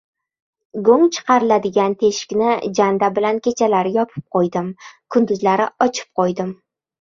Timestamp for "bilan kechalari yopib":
3.19-4.25